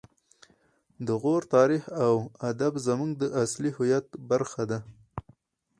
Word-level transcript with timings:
د 1.07 1.07
غور 1.21 1.41
تاریخ 1.55 1.83
او 2.05 2.15
ادب 2.51 2.73
زموږ 2.87 3.11
د 3.21 3.23
اصلي 3.43 3.71
هویت 3.77 4.07
برخه 4.29 4.63
ده 4.71 4.79